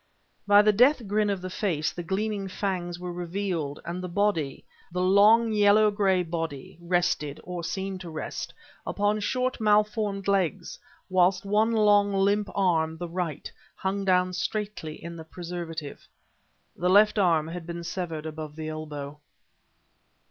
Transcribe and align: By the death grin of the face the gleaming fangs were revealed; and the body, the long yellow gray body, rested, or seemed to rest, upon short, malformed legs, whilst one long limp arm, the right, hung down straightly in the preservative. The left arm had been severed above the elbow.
By 0.47 0.63
the 0.63 0.73
death 0.73 1.05
grin 1.07 1.29
of 1.29 1.41
the 1.43 1.49
face 1.51 1.91
the 1.93 2.01
gleaming 2.01 2.47
fangs 2.47 2.97
were 2.99 3.13
revealed; 3.13 3.79
and 3.85 4.01
the 4.01 4.09
body, 4.09 4.65
the 4.91 4.99
long 5.03 5.51
yellow 5.51 5.91
gray 5.91 6.23
body, 6.23 6.75
rested, 6.81 7.39
or 7.43 7.63
seemed 7.63 8.01
to 8.01 8.09
rest, 8.09 8.51
upon 8.87 9.19
short, 9.19 9.61
malformed 9.61 10.27
legs, 10.27 10.79
whilst 11.07 11.45
one 11.45 11.71
long 11.71 12.15
limp 12.15 12.49
arm, 12.55 12.97
the 12.97 13.07
right, 13.07 13.51
hung 13.75 14.03
down 14.03 14.33
straightly 14.33 14.95
in 15.03 15.15
the 15.17 15.23
preservative. 15.23 16.07
The 16.75 16.89
left 16.89 17.19
arm 17.19 17.49
had 17.49 17.67
been 17.67 17.83
severed 17.83 18.25
above 18.25 18.55
the 18.55 18.69
elbow. 18.69 19.19